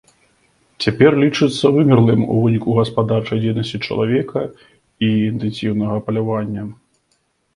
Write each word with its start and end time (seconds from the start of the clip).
Цяпер 0.85 1.11
лічыцца 1.23 1.65
вымерлым 1.75 2.21
ў 2.33 2.45
выніку 2.45 2.69
гаспадарчай 2.79 3.41
дзейнасці 3.43 3.77
чалавека 3.87 4.41
і 5.09 5.13
інтэнсіўнага 5.29 5.95
палявання. 6.09 6.61